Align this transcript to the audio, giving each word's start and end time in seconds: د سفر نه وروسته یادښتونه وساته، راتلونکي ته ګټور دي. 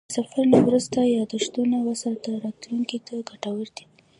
د 0.07 0.11
سفر 0.17 0.43
نه 0.53 0.59
وروسته 0.67 0.99
یادښتونه 1.15 1.77
وساته، 1.87 2.29
راتلونکي 2.45 2.97
ته 3.07 3.13
ګټور 3.29 3.67
دي. 3.75 3.85